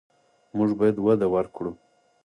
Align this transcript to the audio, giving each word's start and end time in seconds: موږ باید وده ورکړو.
موږ 0.57 0.69
باید 0.79 0.95
وده 1.05 1.27
ورکړو. 1.35 1.71